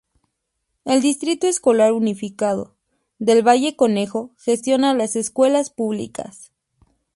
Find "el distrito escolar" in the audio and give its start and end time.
0.83-1.93